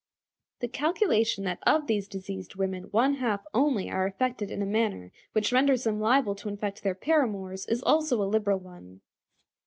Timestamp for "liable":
5.99-6.33